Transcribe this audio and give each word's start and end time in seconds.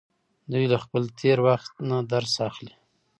دوی 0.51 0.65
له 0.73 0.77
خپل 0.83 1.03
تیره 1.19 1.41
وخت 1.47 1.73
نه 1.89 1.97
درس 2.11 2.33
اخلي. 2.47 2.73